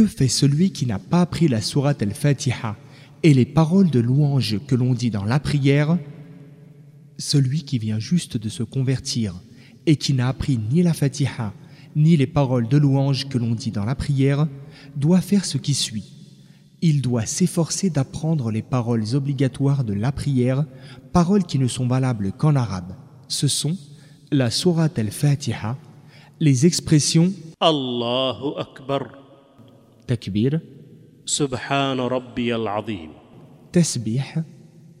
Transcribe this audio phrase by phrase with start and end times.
[0.00, 2.74] Que fait celui qui n'a pas appris la sourate al-Fatiha
[3.22, 5.98] et les paroles de louange que l'on dit dans la prière?
[7.18, 9.34] Celui qui vient juste de se convertir
[9.84, 11.52] et qui n'a appris ni la Fatiha
[11.96, 14.48] ni les paroles de louange que l'on dit dans la prière
[14.96, 16.10] doit faire ce qui suit.
[16.80, 20.64] Il doit s'efforcer d'apprendre les paroles obligatoires de la prière,
[21.12, 22.94] paroles qui ne sont valables qu'en arabe.
[23.28, 23.76] Ce sont
[24.32, 25.76] la sourate al-Fatiha,
[26.40, 29.20] les expressions Allahu Akbar,
[30.10, 30.60] تكبير.
[31.26, 33.10] سبحان ربي العظيم.
[33.72, 34.42] تسبيح.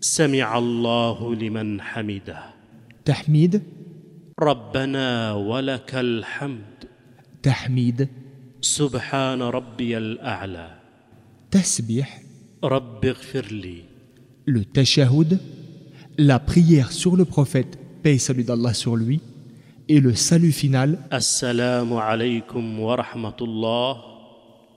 [0.00, 2.38] سمع الله لمن حمده.
[3.04, 3.62] تحميد.
[4.40, 6.84] ربنا ولك الحمد.
[7.42, 8.08] تحميد.
[8.60, 10.78] سبحان ربي الأعلى.
[11.50, 12.22] تسبيح.
[12.64, 13.82] رب اغفر لي.
[14.48, 15.38] التشهد
[16.18, 19.20] La prière sur le prophète, paix et salut d'Allah sur lui,
[19.88, 20.98] et le salut final.
[21.10, 24.09] Assalamu alaikum wa rahmatullah.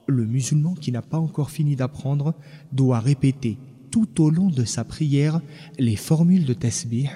[0.07, 2.33] Le musulman qui n'a pas encore fini d'apprendre
[2.71, 3.57] doit répéter
[3.91, 5.39] tout au long de sa prière
[5.77, 7.09] les formules de tasbih,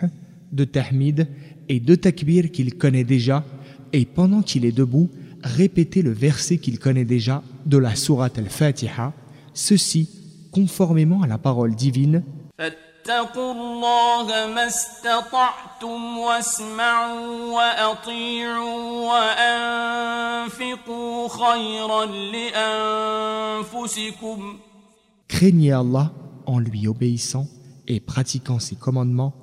[0.52, 1.28] de tahmid
[1.70, 3.44] et de takbir qu'il connaît déjà,
[3.94, 5.10] et pendant qu'il est debout,
[5.44, 9.14] répéter le verset qu'il connaît déjà de la sourate al-Fatiha,
[9.54, 10.10] ceci
[10.52, 12.24] conformément à la parole divine
[25.28, 26.14] Craignez Allah
[26.46, 27.48] en lui obéissant
[27.88, 29.36] et pratiquant ses commandements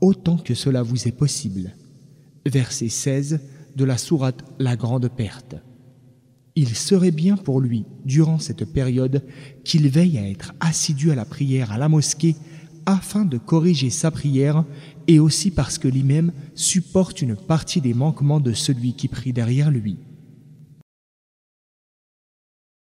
[0.00, 1.74] autant que cela vous est possible.
[2.46, 3.40] Verset 16
[3.76, 5.56] de la sourate La Grande Perte.
[6.56, 9.24] Il serait bien pour lui, durant cette période,
[9.64, 12.36] qu'il veille à être assidu à la prière à la mosquée
[12.86, 14.64] afin de corriger sa prière
[15.06, 19.70] et aussi parce que lui-même supporte une partie des manquements de celui qui prie derrière
[19.70, 19.98] lui.